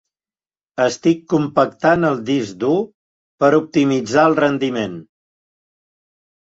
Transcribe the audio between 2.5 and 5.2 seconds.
dur per optimitzar el rendiment.